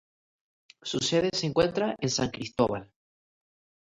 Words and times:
Su 0.81 0.97
sede 0.97 1.29
se 1.31 1.45
encuentra 1.45 1.95
en 1.99 2.09
San 2.09 2.31
Cristóbal. 2.31 2.91